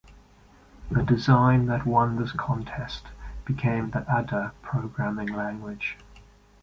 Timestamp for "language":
5.31-5.95